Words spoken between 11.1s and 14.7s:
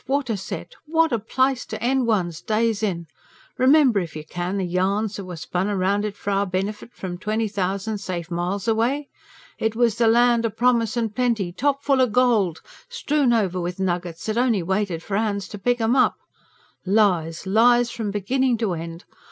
Plenty, topful o' gold, strewn over with nuggets that only